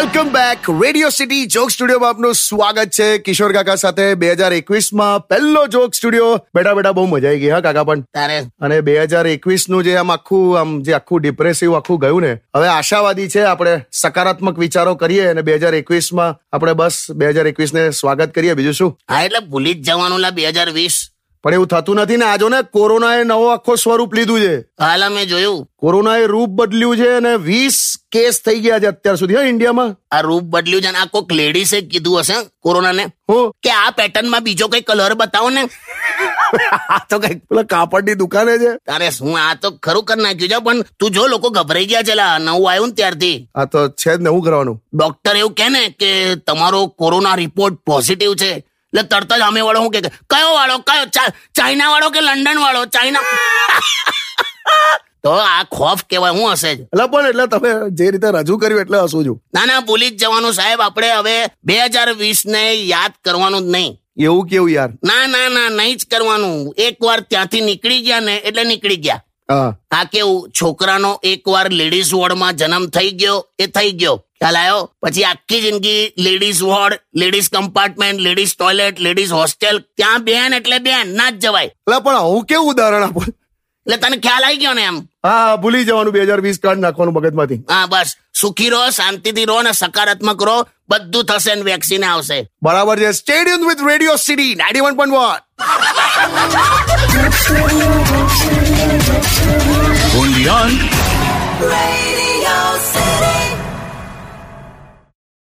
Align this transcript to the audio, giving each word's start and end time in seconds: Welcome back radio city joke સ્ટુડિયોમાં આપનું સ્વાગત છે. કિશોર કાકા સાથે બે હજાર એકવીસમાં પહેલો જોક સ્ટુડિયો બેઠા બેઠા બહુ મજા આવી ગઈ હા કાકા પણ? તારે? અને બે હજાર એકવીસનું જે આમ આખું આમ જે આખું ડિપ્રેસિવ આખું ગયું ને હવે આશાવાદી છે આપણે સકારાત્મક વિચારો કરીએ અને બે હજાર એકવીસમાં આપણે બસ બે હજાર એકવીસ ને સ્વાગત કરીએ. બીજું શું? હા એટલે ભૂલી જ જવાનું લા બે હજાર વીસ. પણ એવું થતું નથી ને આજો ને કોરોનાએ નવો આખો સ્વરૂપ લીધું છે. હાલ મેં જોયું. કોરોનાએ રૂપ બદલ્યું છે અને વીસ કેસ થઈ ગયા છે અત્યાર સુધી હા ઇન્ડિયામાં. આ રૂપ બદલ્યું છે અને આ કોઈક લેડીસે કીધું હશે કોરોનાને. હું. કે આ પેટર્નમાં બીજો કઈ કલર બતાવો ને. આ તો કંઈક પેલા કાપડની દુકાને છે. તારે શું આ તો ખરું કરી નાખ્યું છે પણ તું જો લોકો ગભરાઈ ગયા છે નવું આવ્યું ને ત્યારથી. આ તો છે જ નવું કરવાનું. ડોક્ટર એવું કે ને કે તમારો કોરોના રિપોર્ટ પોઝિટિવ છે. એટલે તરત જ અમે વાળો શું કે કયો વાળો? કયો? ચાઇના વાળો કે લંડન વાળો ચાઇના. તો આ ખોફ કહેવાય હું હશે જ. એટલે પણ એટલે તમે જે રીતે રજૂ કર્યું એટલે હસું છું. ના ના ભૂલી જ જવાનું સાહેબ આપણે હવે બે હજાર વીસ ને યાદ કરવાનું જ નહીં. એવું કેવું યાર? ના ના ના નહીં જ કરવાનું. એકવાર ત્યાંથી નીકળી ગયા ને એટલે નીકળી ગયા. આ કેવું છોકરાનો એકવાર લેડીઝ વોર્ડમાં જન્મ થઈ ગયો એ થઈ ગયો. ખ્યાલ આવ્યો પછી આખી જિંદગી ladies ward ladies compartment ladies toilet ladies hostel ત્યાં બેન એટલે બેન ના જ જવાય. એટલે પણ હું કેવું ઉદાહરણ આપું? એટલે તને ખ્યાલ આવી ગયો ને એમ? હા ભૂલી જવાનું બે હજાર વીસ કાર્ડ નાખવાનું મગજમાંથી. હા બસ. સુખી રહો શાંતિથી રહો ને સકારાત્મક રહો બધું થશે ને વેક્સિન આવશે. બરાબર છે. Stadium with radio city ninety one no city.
Welcome 0.00 0.28
back 0.34 0.68
radio 0.82 1.08
city 1.10 1.46
joke 1.54 1.70
સ્ટુડિયોમાં 1.70 2.10
આપનું 2.10 2.34
સ્વાગત 2.34 2.92
છે. 2.98 3.18
કિશોર 3.18 3.52
કાકા 3.52 3.74
સાથે 3.82 4.14
બે 4.14 4.30
હજાર 4.32 4.52
એકવીસમાં 4.58 5.26
પહેલો 5.32 5.64
જોક 5.74 5.98
સ્ટુડિયો 5.98 6.30
બેઠા 6.54 6.74
બેઠા 6.78 6.92
બહુ 6.92 7.04
મજા 7.06 7.28
આવી 7.28 7.40
ગઈ 7.42 7.50
હા 7.54 7.60
કાકા 7.60 7.84
પણ? 7.84 8.04
તારે? 8.14 8.38
અને 8.60 8.80
બે 8.80 8.94
હજાર 9.02 9.26
એકવીસનું 9.26 9.84
જે 9.84 9.98
આમ 10.02 10.14
આખું 10.16 10.56
આમ 10.60 10.72
જે 10.88 10.96
આખું 11.00 11.22
ડિપ્રેસિવ 11.22 11.76
આખું 11.80 12.00
ગયું 12.06 12.26
ને 12.26 12.32
હવે 12.56 12.72
આશાવાદી 12.78 13.28
છે 13.28 13.44
આપણે 13.44 13.76
સકારાત્મક 14.02 14.64
વિચારો 14.64 14.96
કરીએ 15.04 15.30
અને 15.34 15.42
બે 15.42 15.60
હજાર 15.60 15.74
એકવીસમાં 15.82 16.40
આપણે 16.52 16.74
બસ 16.82 17.02
બે 17.12 17.32
હજાર 17.34 17.46
એકવીસ 17.52 17.74
ને 17.74 17.86
સ્વાગત 18.02 18.34
કરીએ. 18.34 18.54
બીજું 18.54 18.74
શું? 18.82 18.96
હા 19.10 19.24
એટલે 19.24 19.40
ભૂલી 19.50 19.74
જ 19.74 19.90
જવાનું 19.90 20.20
લા 20.20 20.30
બે 20.30 20.48
હજાર 20.48 20.70
વીસ. 20.72 21.09
પણ 21.42 21.54
એવું 21.54 21.66
થતું 21.66 21.96
નથી 21.96 22.16
ને 22.16 22.24
આજો 22.24 22.48
ને 22.48 22.56
કોરોનાએ 22.72 23.24
નવો 23.24 23.46
આખો 23.48 23.74
સ્વરૂપ 23.76 24.14
લીધું 24.14 24.40
છે. 24.40 24.56
હાલ 24.60 25.08
મેં 25.12 25.28
જોયું. 25.28 25.68
કોરોનાએ 25.76 26.26
રૂપ 26.26 26.48
બદલ્યું 26.48 26.96
છે 26.96 27.08
અને 27.08 27.36
વીસ 27.36 27.96
કેસ 28.12 28.40
થઈ 28.46 28.60
ગયા 28.60 28.78
છે 28.78 28.86
અત્યાર 28.86 29.16
સુધી 29.16 29.34
હા 29.34 29.42
ઇન્ડિયામાં. 29.42 29.96
આ 30.10 30.20
રૂપ 30.20 30.42
બદલ્યું 30.42 30.82
છે 30.82 30.86
અને 30.86 30.98
આ 30.98 31.04
કોઈક 31.04 31.32
લેડીસે 31.32 31.80
કીધું 31.80 32.20
હશે 32.20 32.34
કોરોનાને. 32.60 33.04
હું. 33.28 33.52
કે 33.62 33.70
આ 33.70 33.90
પેટર્નમાં 33.90 34.44
બીજો 34.44 34.68
કઈ 34.68 34.80
કલર 34.80 35.14
બતાવો 35.14 35.50
ને. 35.50 35.64
આ 36.88 37.06
તો 37.10 37.18
કંઈક 37.18 37.44
પેલા 37.44 37.62
કાપડની 37.62 38.14
દુકાને 38.14 38.58
છે. 38.58 38.76
તારે 38.86 39.10
શું 39.10 39.38
આ 39.40 39.54
તો 39.54 39.70
ખરું 39.70 40.04
કરી 40.04 40.22
નાખ્યું 40.22 40.48
છે 40.48 40.64
પણ 40.64 40.82
તું 40.82 41.10
જો 41.10 41.26
લોકો 41.26 41.50
ગભરાઈ 41.50 41.86
ગયા 41.86 42.02
છે 42.02 42.14
નવું 42.44 42.70
આવ્યું 42.70 42.88
ને 42.88 42.94
ત્યારથી. 42.94 43.48
આ 43.54 43.64
તો 43.64 43.88
છે 43.88 44.16
જ 44.16 44.20
નવું 44.20 44.42
કરવાનું. 44.42 44.82
ડોક્ટર 44.94 45.36
એવું 45.36 45.52
કે 45.52 45.68
ને 45.68 45.88
કે 45.98 46.34
તમારો 46.34 46.86
કોરોના 46.86 47.34
રિપોર્ટ 47.34 47.74
પોઝિટિવ 47.74 48.34
છે. 48.34 48.69
એટલે 48.92 49.02
તરત 49.10 49.32
જ 49.38 49.42
અમે 49.48 49.60
વાળો 49.60 49.82
શું 49.82 49.92
કે 49.92 50.00
કયો 50.32 50.50
વાળો? 50.54 50.78
કયો? 50.88 51.06
ચાઇના 51.54 51.90
વાળો 51.92 52.10
કે 52.10 52.20
લંડન 52.20 52.58
વાળો 52.64 52.82
ચાઇના. 52.86 53.22
તો 55.24 55.30
આ 55.30 55.64
ખોફ 55.76 56.02
કહેવાય 56.10 56.34
હું 56.38 56.52
હશે 56.52 56.74
જ. 56.76 56.80
એટલે 56.82 57.06
પણ 57.12 57.26
એટલે 57.30 57.46
તમે 57.54 57.70
જે 57.98 58.10
રીતે 58.10 58.28
રજૂ 58.36 58.58
કર્યું 58.58 58.82
એટલે 58.82 58.98
હસું 59.06 59.24
છું. 59.24 59.38
ના 59.54 59.66
ના 59.70 59.80
ભૂલી 59.88 60.10
જ 60.10 60.20
જવાનું 60.24 60.54
સાહેબ 60.58 60.80
આપણે 60.84 61.10
હવે 61.16 61.34
બે 61.64 61.74
હજાર 61.86 62.08
વીસ 62.22 62.44
ને 62.46 62.62
યાદ 62.92 63.12
કરવાનું 63.24 63.62
જ 63.66 63.72
નહીં. 63.76 63.96
એવું 64.26 64.46
કેવું 64.50 64.70
યાર? 64.76 64.90
ના 65.04 65.26
ના 65.34 65.48
ના 65.56 65.68
નહીં 65.78 65.96
જ 65.96 66.06
કરવાનું. 66.10 66.72
એકવાર 66.86 67.20
ત્યાંથી 67.30 67.66
નીકળી 67.68 68.00
ગયા 68.06 68.20
ને 68.28 68.34
એટલે 68.38 68.64
નીકળી 68.64 69.00
ગયા. 69.06 69.22
આ 69.50 70.04
કેવું 70.12 70.50
છોકરાનો 70.60 71.12
એકવાર 71.30 71.66
લેડીઝ 71.80 72.12
વોર્ડમાં 72.14 72.58
જન્મ 72.60 72.84
થઈ 72.96 73.10
ગયો 73.20 73.36
એ 73.58 73.66
થઈ 73.66 73.90
ગયો. 74.00 74.16
ખ્યાલ 74.40 74.58
આવ્યો 74.60 74.80
પછી 75.02 75.24
આખી 75.30 75.60
જિંદગી 75.64 76.02
ladies 76.26 76.62
ward 76.68 76.94
ladies 77.22 77.50
compartment 77.56 78.24
ladies 78.28 78.54
toilet 78.56 78.96
ladies 79.08 79.32
hostel 79.40 79.76
ત્યાં 79.96 80.24
બેન 80.24 80.50
એટલે 80.60 80.78
બેન 80.78 81.06
ના 81.18 81.30
જ 81.30 81.32
જવાય. 81.44 81.66
એટલે 81.66 81.98
પણ 82.04 82.18
હું 82.30 82.44
કેવું 82.44 82.70
ઉદાહરણ 82.74 83.06
આપું? 83.08 83.26
એટલે 83.86 83.96
તને 83.96 84.16
ખ્યાલ 84.16 84.44
આવી 84.44 84.60
ગયો 84.62 84.74
ને 84.78 84.84
એમ? 84.90 84.98
હા 85.26 85.56
ભૂલી 85.62 85.84
જવાનું 85.84 86.12
બે 86.16 86.20
હજાર 86.24 86.40
વીસ 86.46 86.58
કાર્ડ 86.64 86.80
નાખવાનું 86.86 87.14
મગજમાંથી. 87.14 87.60
હા 87.70 87.86
બસ. 87.86 88.10
સુખી 88.40 88.70
રહો 88.74 88.82
શાંતિથી 88.98 89.48
રહો 89.50 89.58
ને 89.62 89.72
સકારાત્મક 89.72 90.40
રહો 90.48 90.58
બધું 90.88 91.24
થશે 91.30 91.52
ને 91.54 91.64
વેક્સિન 91.70 92.04
આવશે. 92.04 92.38
બરાબર 92.62 92.96
છે. 93.02 93.10
Stadium 93.20 93.62
with 93.68 93.82
radio 93.90 94.16
city 94.26 94.54
ninety 94.54 94.84
one 94.86 94.96
no 102.50 102.78
city. 102.78 103.29